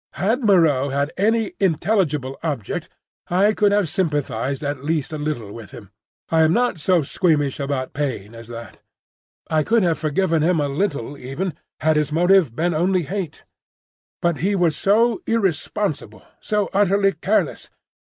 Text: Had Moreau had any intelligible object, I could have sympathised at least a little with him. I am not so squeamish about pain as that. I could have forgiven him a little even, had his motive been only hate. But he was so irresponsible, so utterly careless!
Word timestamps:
Had 0.13 0.43
Moreau 0.43 0.89
had 0.89 1.11
any 1.15 1.53
intelligible 1.59 2.35
object, 2.41 2.89
I 3.27 3.53
could 3.53 3.71
have 3.71 3.87
sympathised 3.87 4.63
at 4.63 4.83
least 4.83 5.13
a 5.13 5.19
little 5.19 5.51
with 5.51 5.69
him. 5.69 5.91
I 6.31 6.41
am 6.41 6.53
not 6.53 6.79
so 6.79 7.03
squeamish 7.03 7.59
about 7.59 7.93
pain 7.93 8.33
as 8.33 8.47
that. 8.47 8.81
I 9.47 9.61
could 9.61 9.83
have 9.83 9.99
forgiven 9.99 10.41
him 10.41 10.59
a 10.59 10.67
little 10.67 11.19
even, 11.19 11.53
had 11.81 11.97
his 11.97 12.11
motive 12.11 12.55
been 12.55 12.73
only 12.73 13.03
hate. 13.03 13.43
But 14.23 14.39
he 14.39 14.55
was 14.55 14.75
so 14.75 15.21
irresponsible, 15.27 16.23
so 16.41 16.71
utterly 16.73 17.11
careless! 17.11 17.69